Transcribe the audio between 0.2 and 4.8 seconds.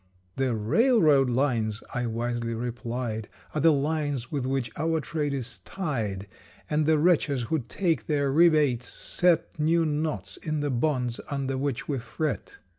"The railroad lines," I wisely replied "Are the lines with which